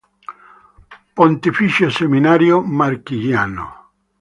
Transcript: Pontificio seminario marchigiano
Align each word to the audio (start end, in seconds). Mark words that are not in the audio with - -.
Pontificio 1.17 1.87
seminario 2.01 2.55
marchigiano 2.79 3.67